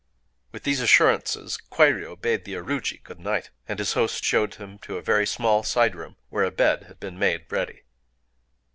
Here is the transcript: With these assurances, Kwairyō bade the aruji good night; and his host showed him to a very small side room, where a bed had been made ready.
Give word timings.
With 0.51 0.63
these 0.63 0.79
assurances, 0.81 1.59
Kwairyō 1.71 2.19
bade 2.19 2.43
the 2.43 2.55
aruji 2.55 3.03
good 3.03 3.19
night; 3.19 3.51
and 3.67 3.77
his 3.77 3.93
host 3.93 4.23
showed 4.23 4.55
him 4.55 4.79
to 4.79 4.97
a 4.97 5.01
very 5.03 5.27
small 5.27 5.61
side 5.61 5.93
room, 5.95 6.15
where 6.31 6.43
a 6.43 6.49
bed 6.49 6.85
had 6.85 6.99
been 6.99 7.19
made 7.19 7.45
ready. 7.51 7.83